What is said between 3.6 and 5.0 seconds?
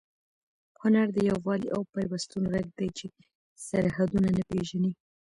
سرحدونه نه پېژني.